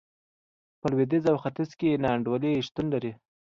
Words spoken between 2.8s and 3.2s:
لري.